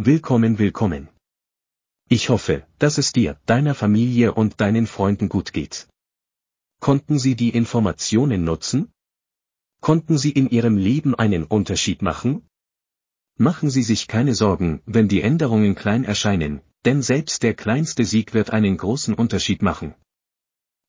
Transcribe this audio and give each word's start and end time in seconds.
Willkommen, 0.00 0.60
willkommen. 0.60 1.08
Ich 2.08 2.28
hoffe, 2.28 2.64
dass 2.78 2.98
es 2.98 3.12
dir, 3.12 3.36
deiner 3.46 3.74
Familie 3.74 4.32
und 4.32 4.60
deinen 4.60 4.86
Freunden 4.86 5.28
gut 5.28 5.52
geht. 5.52 5.88
Konnten 6.78 7.18
Sie 7.18 7.34
die 7.34 7.48
Informationen 7.48 8.44
nutzen? 8.44 8.92
Konnten 9.80 10.16
Sie 10.16 10.30
in 10.30 10.48
Ihrem 10.50 10.76
Leben 10.76 11.16
einen 11.16 11.42
Unterschied 11.42 12.00
machen? 12.00 12.46
Machen 13.38 13.70
Sie 13.70 13.82
sich 13.82 14.06
keine 14.06 14.36
Sorgen, 14.36 14.82
wenn 14.86 15.08
die 15.08 15.20
Änderungen 15.20 15.74
klein 15.74 16.04
erscheinen, 16.04 16.60
denn 16.84 17.02
selbst 17.02 17.42
der 17.42 17.54
kleinste 17.54 18.04
Sieg 18.04 18.34
wird 18.34 18.50
einen 18.50 18.76
großen 18.76 19.14
Unterschied 19.14 19.62
machen. 19.62 19.96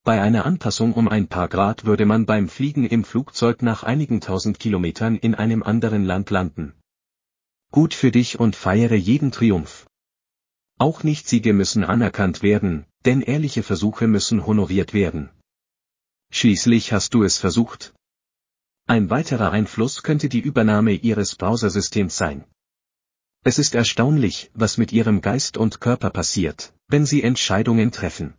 Bei 0.03 0.21
einer 0.21 0.45
Anpassung 0.45 0.93
um 0.93 1.07
ein 1.07 1.27
paar 1.27 1.47
Grad 1.47 1.85
würde 1.85 2.05
man 2.05 2.27
beim 2.27 2.47
Fliegen 2.47 2.85
im 2.85 3.03
Flugzeug 3.03 3.63
nach 3.63 3.81
einigen 3.81 4.21
tausend 4.21 4.59
Kilometern 4.59 5.15
in 5.15 5.33
einem 5.33 5.63
anderen 5.63 6.05
Land 6.05 6.29
landen. 6.29 6.78
Gut 7.71 7.93
für 7.93 8.11
dich 8.11 8.39
und 8.39 8.55
feiere 8.55 8.95
jeden 8.95 9.31
Triumph. 9.31 9.85
Auch 10.79 11.03
Nicht-Siege 11.03 11.53
müssen 11.53 11.83
anerkannt 11.83 12.41
werden, 12.41 12.85
denn 13.05 13.21
ehrliche 13.21 13.61
Versuche 13.61 14.07
müssen 14.07 14.45
honoriert 14.45 14.93
werden. 14.93 15.29
Schließlich 16.31 16.93
hast 16.93 17.13
du 17.13 17.23
es 17.23 17.37
versucht. 17.37 17.93
Ein 18.87 19.11
weiterer 19.11 19.51
Einfluss 19.51 20.01
könnte 20.01 20.29
die 20.29 20.39
Übernahme 20.39 20.93
ihres 20.93 21.35
Browsersystems 21.35 22.17
sein. 22.17 22.45
Es 23.43 23.59
ist 23.59 23.75
erstaunlich, 23.75 24.49
was 24.53 24.77
mit 24.77 24.91
ihrem 24.91 25.21
Geist 25.21 25.55
und 25.57 25.79
Körper 25.79 26.09
passiert, 26.09 26.73
wenn 26.87 27.05
sie 27.05 27.21
Entscheidungen 27.21 27.91
treffen. 27.91 28.33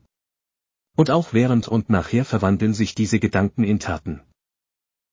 Und 0.97 1.11
auch 1.11 1.33
während 1.33 1.69
und 1.69 1.89
nachher 1.89 2.25
verwandeln 2.25 2.75
sich 2.75 2.97
diese 2.97 3.21
Gedanken 3.21 3.63
in 3.63 3.79
Taten. 3.79 4.23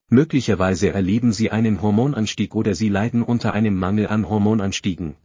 Möglicherweise 0.10 0.94
erleben 0.94 1.34
Sie 1.34 1.52
einen 1.52 1.82
Hormonanstieg 1.82 2.56
oder 2.56 2.76
Sie 2.76 2.88
leiden 2.88 3.24
unter 3.24 3.54
einem 3.54 3.76
Mangel 3.76 4.08
an 4.08 4.30
Hormonanstiegen. 4.30 5.18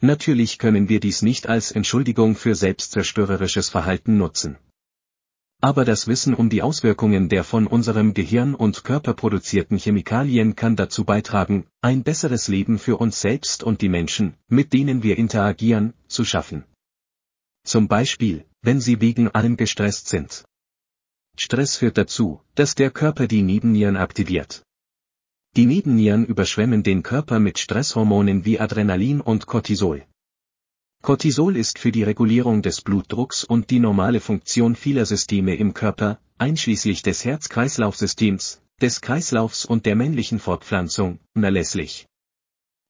Natürlich 0.00 0.58
können 0.58 0.88
wir 0.88 0.98
dies 0.98 1.20
nicht 1.20 1.46
als 1.46 1.72
Entschuldigung 1.72 2.34
für 2.34 2.54
selbstzerstörerisches 2.54 3.68
Verhalten 3.68 4.16
nutzen. 4.16 4.56
Aber 5.60 5.84
das 5.84 6.08
Wissen 6.08 6.34
um 6.34 6.50
die 6.50 6.62
Auswirkungen 6.62 7.28
der 7.28 7.44
von 7.44 7.68
unserem 7.68 8.14
Gehirn 8.14 8.54
und 8.54 8.82
Körper 8.82 9.14
produzierten 9.14 9.78
Chemikalien 9.78 10.56
kann 10.56 10.74
dazu 10.74 11.04
beitragen, 11.04 11.66
ein 11.82 12.02
besseres 12.02 12.48
Leben 12.48 12.80
für 12.80 12.96
uns 12.96 13.20
selbst 13.20 13.62
und 13.62 13.80
die 13.80 13.88
Menschen, 13.88 14.34
mit 14.48 14.72
denen 14.72 15.04
wir 15.04 15.18
interagieren, 15.18 15.92
zu 16.08 16.24
schaffen. 16.24 16.64
Zum 17.62 17.86
Beispiel, 17.86 18.44
wenn 18.62 18.80
Sie 18.80 19.00
wegen 19.00 19.28
allem 19.28 19.56
gestresst 19.56 20.08
sind. 20.08 20.44
Stress 21.36 21.76
führt 21.76 21.98
dazu, 21.98 22.40
dass 22.54 22.74
der 22.74 22.90
Körper 22.90 23.26
die 23.26 23.42
Nebennieren 23.42 23.96
aktiviert. 23.96 24.62
Die 25.56 25.66
Nebennieren 25.66 26.24
überschwemmen 26.24 26.82
den 26.82 27.02
Körper 27.02 27.38
mit 27.38 27.58
Stresshormonen 27.58 28.44
wie 28.44 28.60
Adrenalin 28.60 29.20
und 29.20 29.46
Cortisol. 29.46 30.06
Cortisol 31.02 31.56
ist 31.56 31.78
für 31.78 31.90
die 31.90 32.04
Regulierung 32.04 32.62
des 32.62 32.80
Blutdrucks 32.80 33.44
und 33.44 33.70
die 33.70 33.80
normale 33.80 34.20
Funktion 34.20 34.76
vieler 34.76 35.04
Systeme 35.04 35.56
im 35.56 35.74
Körper, 35.74 36.20
einschließlich 36.38 37.02
des 37.02 37.24
Herz-Kreislauf-Systems, 37.24 38.62
des 38.80 39.00
Kreislaufs 39.00 39.64
und 39.64 39.84
der 39.84 39.96
männlichen 39.96 40.38
Fortpflanzung, 40.38 41.18
unerlässlich. 41.34 42.06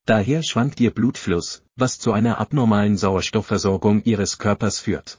Daher 0.04 0.42
schwankt 0.42 0.78
ihr 0.80 0.90
Blutfluss, 0.90 1.62
was 1.76 1.98
zu 1.98 2.12
einer 2.12 2.38
abnormalen 2.38 2.96
Sauerstoffversorgung 2.96 4.02
ihres 4.04 4.38
Körpers 4.38 4.78
führt. 4.78 5.18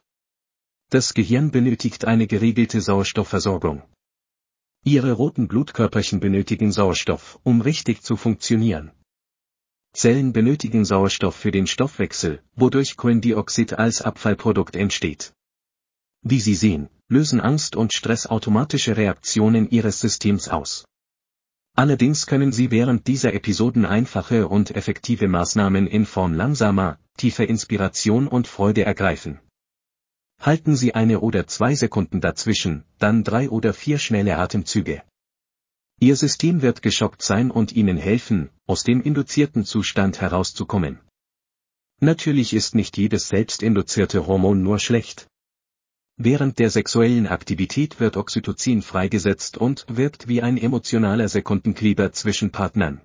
Das 0.93 1.15
Gehirn 1.15 1.49
benötigt 1.49 2.05
eine 2.05 2.27
geregelte 2.27 2.79
Sauerstoffversorgung. 2.79 3.81
Ihre 4.85 5.13
roten 5.13 5.47
Blutkörperchen 5.47 6.19
benötigen 6.19 6.71
Sauerstoff, 6.71 7.39
um 7.41 7.61
richtig 7.61 8.03
zu 8.03 8.15
funktionieren. 8.15 8.91
Zellen 9.93 10.33
benötigen 10.33 10.85
Sauerstoff 10.85 11.35
für 11.35 11.49
den 11.49 11.65
Stoffwechsel, 11.65 12.43
wodurch 12.55 12.95
Kohlendioxid 12.95 13.73
als 13.73 14.03
Abfallprodukt 14.03 14.75
entsteht. 14.75 15.33
Wie 16.21 16.39
Sie 16.39 16.53
sehen, 16.53 16.89
lösen 17.09 17.41
Angst 17.41 17.75
und 17.75 17.91
Stress 17.91 18.27
automatische 18.27 18.95
Reaktionen 18.95 19.71
Ihres 19.71 19.99
Systems 19.99 20.47
aus. 20.47 20.85
Allerdings 21.75 22.27
können 22.27 22.51
Sie 22.51 22.69
während 22.69 23.07
dieser 23.07 23.33
Episoden 23.33 23.87
einfache 23.87 24.47
und 24.47 24.75
effektive 24.75 25.27
Maßnahmen 25.27 25.87
in 25.87 26.05
Form 26.05 26.35
langsamer, 26.35 26.99
tiefer 27.17 27.49
Inspiration 27.49 28.27
und 28.27 28.47
Freude 28.47 28.85
ergreifen. 28.85 29.39
Halten 30.43 30.75
Sie 30.75 30.93
eine 30.93 31.21
oder 31.21 31.47
zwei 31.47 31.73
Sekunden 31.73 32.19
dazwischen, 32.19 32.83
dann 32.99 33.23
drei 33.23 33.49
oder 33.49 33.73
vier 33.73 33.97
schnelle 33.97 34.37
Atemzüge. 34.37 35.01
Ihr 36.01 36.17
System 36.17 36.61
wird 36.61 36.81
geschockt 36.81 37.21
sein 37.21 37.49
und 37.49 37.71
Ihnen 37.71 37.95
helfen, 37.95 38.49
aus 38.67 38.83
dem 38.83 39.01
induzierten 39.01 39.63
Zustand 39.63 40.19
herauszukommen. 40.19 40.99
Natürlich 42.01 42.53
ist 42.53 42.75
nicht 42.75 42.97
jedes 42.97 43.29
selbstinduzierte 43.29 44.27
Hormon 44.27 44.61
nur 44.61 44.79
schlecht. 44.79 45.27
Während 46.17 46.59
der 46.59 46.69
sexuellen 46.69 47.27
Aktivität 47.27 48.01
wird 48.01 48.17
Oxytocin 48.17 48.81
freigesetzt 48.81 49.57
und 49.57 49.85
wirkt 49.87 50.27
wie 50.27 50.41
ein 50.41 50.57
emotionaler 50.57 51.29
Sekundenkleber 51.29 52.11
zwischen 52.11 52.51
Partnern. 52.51 52.99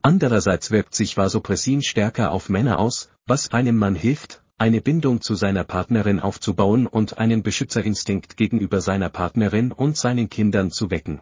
Andererseits 0.00 0.70
wirkt 0.70 0.94
sich 0.94 1.16
Vasopressin 1.16 1.82
stärker 1.82 2.30
auf 2.30 2.48
Männer 2.48 2.78
aus, 2.78 3.10
was 3.26 3.50
einem 3.50 3.76
Mann 3.76 3.96
hilft, 3.96 4.44
eine 4.58 4.80
Bindung 4.80 5.20
zu 5.20 5.34
seiner 5.34 5.64
Partnerin 5.64 6.18
aufzubauen 6.18 6.86
und 6.86 7.18
einen 7.18 7.42
Beschützerinstinkt 7.42 8.36
gegenüber 8.36 8.80
seiner 8.80 9.10
Partnerin 9.10 9.70
und 9.70 9.96
seinen 9.96 10.30
Kindern 10.30 10.70
zu 10.70 10.90
wecken. 10.90 11.20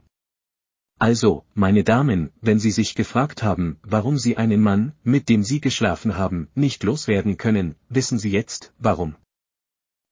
Also, 1.00 1.44
meine 1.54 1.82
Damen, 1.82 2.30
wenn 2.40 2.60
Sie 2.60 2.70
sich 2.70 2.94
gefragt 2.94 3.42
haben, 3.42 3.78
warum 3.82 4.16
Sie 4.16 4.36
einen 4.36 4.60
Mann, 4.60 4.92
mit 5.02 5.28
dem 5.28 5.42
Sie 5.42 5.60
geschlafen 5.60 6.16
haben, 6.16 6.48
nicht 6.54 6.84
loswerden 6.84 7.36
können, 7.36 7.74
wissen 7.88 8.18
Sie 8.20 8.30
jetzt, 8.30 8.72
warum. 8.78 9.16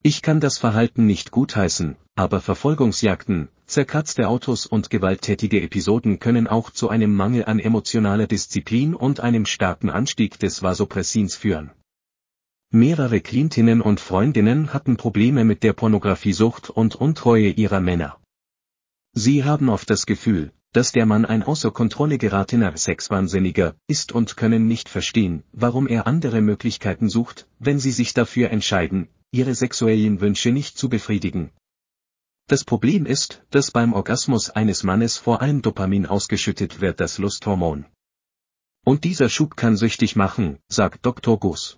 Ich 0.03 0.23
kann 0.23 0.41
das 0.41 0.59
Verhalten 0.59 1.07
nicht 1.07 1.31
gutheißen, 1.31 1.97
aber 2.17 2.41
Verfolgungsjagden, 2.41 3.49
zerkratzte 3.67 4.27
Autos 4.27 4.67
und 4.67 4.91
gewalttätige 4.91 5.63
Episoden 5.63 6.19
können 6.19 6.49
auch 6.49 6.71
zu 6.71 6.89
einem 6.89 7.15
Mangel 7.15 7.45
an 7.45 7.61
emotionaler 7.61 8.27
Disziplin 8.27 8.97
und 8.97 9.21
einem 9.21 9.47
starken 9.47 9.91
Anstieg 9.91 10.41
des 10.41 10.61
Vasopressins 10.65 11.37
führen. 11.37 11.71
Mehrere 12.75 13.21
Klientinnen 13.21 13.83
und 13.83 14.01
Freundinnen 14.01 14.73
hatten 14.73 14.97
Probleme 14.97 15.45
mit 15.45 15.63
der 15.63 15.75
Pornografiesucht 15.75 16.71
und 16.71 16.95
Untreue 16.95 17.51
ihrer 17.51 17.81
Männer. 17.81 18.19
Sie 19.13 19.45
haben 19.45 19.69
oft 19.69 19.91
das 19.91 20.07
Gefühl, 20.07 20.55
dass 20.73 20.91
der 20.91 21.05
Mann 21.05 21.27
ein 21.27 21.43
außer 21.43 21.71
Kontrolle 21.71 22.17
geratener 22.17 22.75
Sexwahnsinniger 22.75 23.75
ist 23.89 24.13
und 24.13 24.39
können 24.39 24.69
nicht 24.69 24.89
verstehen, 24.89 25.43
warum 25.53 25.87
er 25.87 26.07
andere 26.07 26.41
Möglichkeiten 26.41 27.11
sucht, 27.11 27.47
wenn 27.59 27.79
sie 27.79 27.91
sich 27.91 28.15
dafür 28.15 28.49
entscheiden, 28.49 29.09
ihre 29.33 29.55
sexuellen 29.55 30.23
Wünsche 30.23 30.51
nicht 30.51 30.79
zu 30.79 30.89
befriedigen. 30.89 31.51
Das 32.47 32.65
Problem 32.65 33.05
ist, 33.05 33.43
dass 33.51 33.71
beim 33.71 33.93
Orgasmus 33.93 34.49
eines 34.49 34.83
Mannes 34.83 35.19
vor 35.19 35.43
allem 35.43 35.61
Dopamin 35.61 36.07
ausgeschüttet 36.07 36.81
wird, 36.81 37.01
das 37.01 37.19
Lusthormon. 37.19 37.85
Und 38.83 39.05
dieser 39.05 39.29
Schub 39.29 39.59
kann 39.59 39.77
süchtig 39.77 40.17
machen, 40.17 40.59
sagt 40.69 41.05
Dr. 41.05 41.39
Guss. 41.39 41.77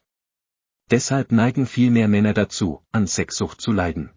Deshalb 0.91 1.33
neigen 1.33 1.67
viel 1.67 1.91
mehr 1.91 2.09
Männer 2.09 2.35
dazu, 2.35 2.83
an 2.93 3.07
Sexsucht 3.07 3.61
zu 3.61 3.73
leiden. 3.73 4.11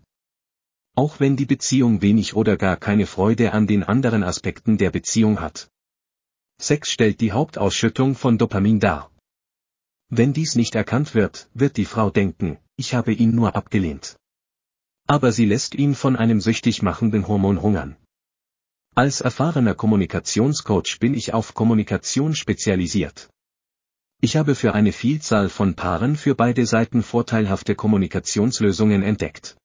Auch 0.96 1.20
wenn 1.20 1.38
die 1.38 1.46
Beziehung 1.46 2.02
wenig 2.02 2.36
oder 2.36 2.58
gar 2.58 2.76
keine 2.76 3.06
Freude 3.06 3.54
an 3.54 3.68
den 3.68 3.84
anderen 3.84 4.24
Aspekten 4.24 4.78
der 4.78 4.92
Beziehung 4.92 5.40
hat. 5.40 5.70
Sex 6.60 6.92
stellt 6.92 7.22
die 7.22 7.32
Hauptausschüttung 7.32 8.16
von 8.16 8.38
Dopamin 8.38 8.80
dar. 8.80 9.12
Wenn 10.10 10.34
dies 10.34 10.56
nicht 10.56 10.76
erkannt 10.76 11.14
wird, 11.14 11.50
wird 11.54 11.78
die 11.78 11.86
Frau 11.86 12.10
denken, 12.10 12.58
ich 12.76 12.94
habe 12.96 13.14
ihn 13.14 13.36
nur 13.36 13.56
abgelehnt. 13.56 14.18
Aber 15.06 15.32
sie 15.32 15.46
lässt 15.46 15.76
ihn 15.76 15.96
von 15.96 16.16
einem 16.16 16.42
süchtig 16.42 16.82
machenden 16.82 17.28
Hormon 17.28 17.62
hungern. 17.62 17.96
Als 18.96 19.22
erfahrener 19.22 19.76
Kommunikationscoach 19.76 20.98
bin 21.00 21.14
ich 21.14 21.34
auf 21.34 21.54
Kommunikation 21.54 22.34
spezialisiert. 22.34 23.30
Ich 24.20 24.36
habe 24.36 24.56
für 24.56 24.74
eine 24.74 24.94
Vielzahl 24.94 25.48
von 25.48 25.76
Paaren 25.76 26.16
für 26.16 26.34
beide 26.34 26.66
Seiten 26.66 27.04
vorteilhafte 27.04 27.76
Kommunikationslösungen 27.76 29.04
entdeckt. 29.04 29.58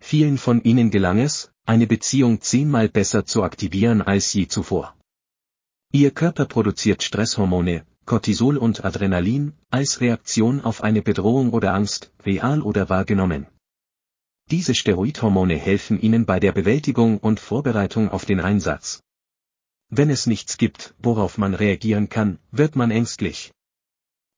Vielen 0.00 0.38
von 0.38 0.62
ihnen 0.62 0.90
gelang 0.90 1.18
es, 1.18 1.50
eine 1.66 1.86
Beziehung 1.86 2.40
zehnmal 2.40 2.88
besser 2.88 3.26
zu 3.26 3.42
aktivieren 3.42 4.00
als 4.00 4.32
je 4.32 4.46
zuvor. 4.46 4.96
Ihr 5.92 6.12
Körper 6.12 6.46
produziert 6.46 7.02
Stresshormone, 7.02 7.84
Cortisol 8.06 8.56
und 8.56 8.86
Adrenalin, 8.86 9.52
als 9.68 10.00
Reaktion 10.00 10.62
auf 10.62 10.82
eine 10.82 11.02
Bedrohung 11.02 11.52
oder 11.52 11.74
Angst, 11.74 12.10
real 12.24 12.62
oder 12.62 12.88
wahrgenommen. 12.88 13.46
Diese 14.50 14.74
Steroidhormone 14.74 15.56
helfen 15.56 16.00
ihnen 16.00 16.24
bei 16.24 16.40
der 16.40 16.52
Bewältigung 16.52 17.18
und 17.18 17.38
Vorbereitung 17.38 18.08
auf 18.08 18.24
den 18.24 18.40
Einsatz. 18.40 19.02
Wenn 19.90 20.08
es 20.08 20.26
nichts 20.26 20.56
gibt, 20.56 20.94
worauf 20.98 21.36
man 21.36 21.52
reagieren 21.52 22.08
kann, 22.08 22.38
wird 22.50 22.74
man 22.76 22.90
ängstlich. 22.90 23.52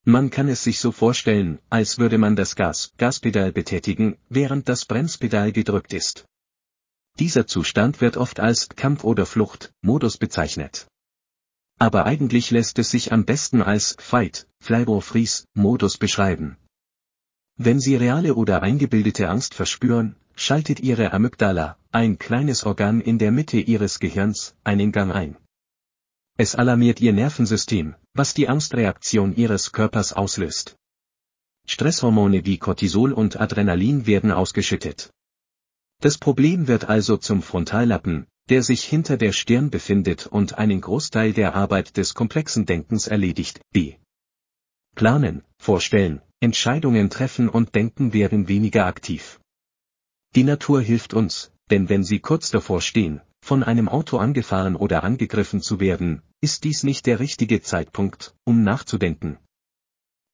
Man 0.03 0.31
kann 0.31 0.47
es 0.47 0.63
sich 0.63 0.79
so 0.79 0.91
vorstellen, 0.91 1.59
als 1.69 1.99
würde 1.99 2.17
man 2.17 2.35
das 2.35 2.55
Gas, 2.55 2.91
Gaspedal 2.97 3.51
betätigen, 3.51 4.17
während 4.29 4.67
das 4.67 4.85
Bremspedal 4.85 5.51
gedrückt 5.51 5.93
ist. 5.93 6.25
Dieser 7.19 7.45
Zustand 7.45 8.01
wird 8.01 8.17
oft 8.17 8.39
als 8.39 8.69
Kampf- 8.69 9.03
oder 9.03 9.27
Flucht-Modus 9.27 10.17
bezeichnet. 10.17 10.87
Aber 11.77 12.05
eigentlich 12.05 12.49
lässt 12.49 12.79
es 12.79 12.89
sich 12.89 13.11
am 13.11 13.25
besten 13.25 13.61
als 13.61 13.95
Fight, 13.99 14.47
Flight 14.59 14.87
or 14.87 15.03
Freeze 15.03 15.45
Modus 15.53 15.97
beschreiben. 15.97 16.57
Wenn 17.57 17.79
Sie 17.79 17.95
reale 17.95 18.33
oder 18.33 18.63
eingebildete 18.63 19.29
Angst 19.29 19.53
verspüren, 19.53 20.15
schaltet 20.35 20.79
Ihre 20.79 21.13
Amygdala, 21.13 21.77
ein 21.91 22.17
kleines 22.17 22.63
Organ 22.63 23.01
in 23.01 23.19
der 23.19 23.31
Mitte 23.31 23.59
Ihres 23.59 23.99
Gehirns, 23.99 24.55
einen 24.63 24.91
Gang 24.91 25.13
ein. 25.13 25.37
Es 26.43 26.55
alarmiert 26.55 26.99
Ihr 26.99 27.13
Nervensystem, 27.13 27.93
was 28.15 28.33
die 28.33 28.49
Angstreaktion 28.49 29.35
Ihres 29.35 29.73
Körpers 29.73 30.11
auslöst. 30.11 30.75
Stresshormone 31.67 32.47
wie 32.47 32.57
Cortisol 32.57 33.13
und 33.13 33.39
Adrenalin 33.39 34.07
werden 34.07 34.31
ausgeschüttet. 34.31 35.11
Das 35.99 36.17
Problem 36.17 36.67
wird 36.67 36.85
also 36.85 37.17
zum 37.17 37.43
Frontallappen, 37.43 38.25
der 38.49 38.63
sich 38.63 38.83
hinter 38.83 39.17
der 39.17 39.33
Stirn 39.33 39.69
befindet 39.69 40.25
und 40.25 40.57
einen 40.57 40.81
Großteil 40.81 41.31
der 41.33 41.53
Arbeit 41.53 41.95
des 41.95 42.15
komplexen 42.15 42.65
Denkens 42.65 43.05
erledigt. 43.05 43.61
B. 43.71 43.97
Planen, 44.95 45.43
vorstellen, 45.59 46.23
Entscheidungen 46.39 47.11
treffen 47.11 47.49
und 47.49 47.75
denken 47.75 48.13
werden 48.13 48.47
weniger 48.47 48.87
aktiv. 48.87 49.39
Die 50.33 50.43
Natur 50.43 50.81
hilft 50.81 51.13
uns, 51.13 51.51
denn 51.69 51.87
wenn 51.87 52.03
Sie 52.03 52.17
kurz 52.17 52.49
davor 52.49 52.81
stehen, 52.81 53.21
von 53.51 53.63
einem 53.63 53.89
Auto 53.89 54.17
angefahren 54.17 54.77
oder 54.77 55.03
angegriffen 55.03 55.61
zu 55.61 55.81
werden, 55.81 56.21
ist 56.39 56.63
dies 56.63 56.83
nicht 56.83 57.05
der 57.05 57.19
richtige 57.19 57.61
Zeitpunkt, 57.61 58.33
um 58.45 58.63
nachzudenken. 58.63 59.39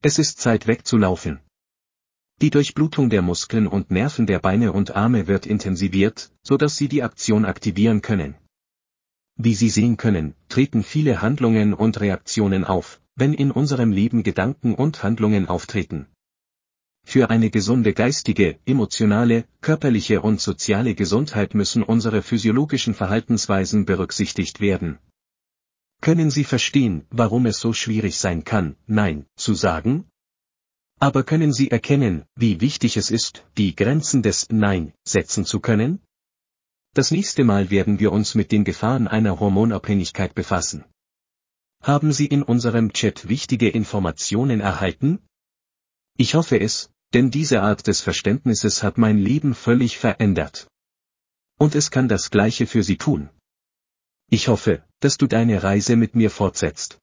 Es 0.03 0.19
ist 0.19 0.39
Zeit 0.39 0.67
wegzulaufen. 0.67 1.39
Die 2.43 2.51
Durchblutung 2.51 3.09
der 3.09 3.23
Muskeln 3.23 3.65
und 3.65 3.89
Nerven 3.89 4.27
der 4.27 4.37
Beine 4.37 4.71
und 4.71 4.95
Arme 4.95 5.25
wird 5.25 5.47
intensiviert, 5.47 6.31
so 6.43 6.57
dass 6.57 6.77
sie 6.77 6.87
die 6.87 7.01
Aktion 7.01 7.45
aktivieren 7.45 8.03
können. 8.03 8.35
Wie 9.35 9.55
Sie 9.55 9.71
sehen 9.71 9.97
können, 9.97 10.35
treten 10.47 10.83
viele 10.83 11.19
Handlungen 11.19 11.73
und 11.73 11.99
Reaktionen 11.99 12.65
auf, 12.65 13.01
wenn 13.15 13.33
in 13.33 13.49
unserem 13.49 13.91
Leben 13.91 14.21
Gedanken 14.21 14.75
und 14.75 15.01
Handlungen 15.01 15.47
auftreten. 15.47 16.05
Für 17.09 17.29
eine 17.29 17.49
gesunde 17.49 17.93
geistige, 17.93 18.59
emotionale, 18.65 19.45
körperliche 19.61 20.21
und 20.21 20.41
soziale 20.41 20.93
Gesundheit 20.93 21.53
müssen 21.53 21.81
unsere 21.81 22.21
physiologischen 22.21 22.93
Verhaltensweisen 22.93 23.85
berücksichtigt 23.85 24.59
werden. 24.59 24.99
Können 26.01 26.29
Sie 26.29 26.43
verstehen, 26.43 27.07
warum 27.09 27.45
es 27.45 27.61
so 27.61 27.71
schwierig 27.71 28.17
sein 28.17 28.43
kann, 28.43 28.75
Nein 28.87 29.25
zu 29.37 29.53
sagen? 29.53 30.09
Aber 30.99 31.23
können 31.23 31.53
Sie 31.53 31.71
erkennen, 31.71 32.25
wie 32.35 32.59
wichtig 32.59 32.97
es 32.97 33.09
ist, 33.09 33.45
die 33.57 33.73
Grenzen 33.73 34.21
des 34.21 34.49
Nein 34.49 34.93
setzen 35.05 35.45
zu 35.45 35.61
können? 35.61 36.01
Das 36.93 37.11
nächste 37.11 37.45
Mal 37.45 37.69
werden 37.69 38.01
wir 38.01 38.11
uns 38.11 38.35
mit 38.35 38.51
den 38.51 38.65
Gefahren 38.65 39.07
einer 39.07 39.39
Hormonabhängigkeit 39.39 40.35
befassen. 40.35 40.83
Haben 41.81 42.11
Sie 42.11 42.25
in 42.25 42.43
unserem 42.43 42.91
Chat 42.91 43.29
wichtige 43.29 43.69
Informationen 43.69 44.59
erhalten? 44.59 45.19
Ich 46.17 46.35
hoffe 46.35 46.59
es, 46.59 46.91
denn 47.13 47.31
diese 47.31 47.61
Art 47.61 47.87
des 47.87 48.01
Verständnisses 48.01 48.83
hat 48.83 48.97
mein 48.97 49.17
Leben 49.17 49.55
völlig 49.55 49.97
verändert. 49.97 50.67
Und 51.57 51.75
es 51.75 51.91
kann 51.91 52.07
das 52.07 52.29
Gleiche 52.29 52.67
für 52.67 52.83
Sie 52.83 52.97
tun. 52.97 53.29
Ich 54.29 54.47
hoffe, 54.47 54.83
dass 54.99 55.17
du 55.17 55.27
deine 55.27 55.63
Reise 55.63 55.95
mit 55.95 56.15
mir 56.15 56.29
fortsetzt. 56.29 56.99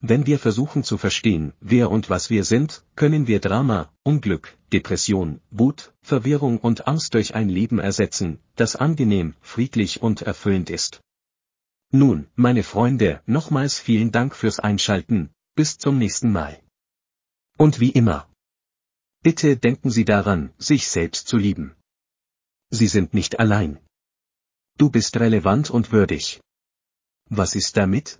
Wenn 0.00 0.26
wir 0.26 0.38
versuchen 0.38 0.82
zu 0.82 0.96
verstehen, 0.96 1.52
wer 1.60 1.90
und 1.90 2.08
was 2.08 2.30
wir 2.30 2.44
sind, 2.44 2.84
können 2.96 3.26
wir 3.26 3.38
Drama, 3.38 3.92
Unglück, 4.02 4.56
Depression, 4.72 5.42
Wut, 5.50 5.92
Verwirrung 6.00 6.56
und 6.56 6.88
Angst 6.88 7.12
durch 7.12 7.34
ein 7.34 7.50
Leben 7.50 7.78
ersetzen, 7.78 8.40
das 8.56 8.76
angenehm, 8.76 9.34
friedlich 9.42 10.00
und 10.00 10.22
erfüllend 10.22 10.70
ist. 10.70 11.02
Nun, 11.92 12.28
meine 12.34 12.62
Freunde, 12.62 13.20
nochmals 13.26 13.78
vielen 13.78 14.10
Dank 14.10 14.34
fürs 14.34 14.58
Einschalten, 14.58 15.28
bis 15.54 15.76
zum 15.76 15.98
nächsten 15.98 16.32
Mal. 16.32 16.58
Und 17.58 17.80
wie 17.80 17.90
immer. 17.90 18.29
Bitte 19.22 19.56
denken 19.56 19.90
Sie 19.90 20.06
daran, 20.06 20.52
sich 20.56 20.88
selbst 20.88 21.28
zu 21.28 21.36
lieben. 21.36 21.76
Sie 22.70 22.86
sind 22.86 23.12
nicht 23.12 23.38
allein. 23.38 23.78
Du 24.78 24.88
bist 24.88 25.18
relevant 25.18 25.68
und 25.70 25.92
würdig. 25.92 26.40
Was 27.28 27.54
ist 27.54 27.76
damit? 27.76 28.18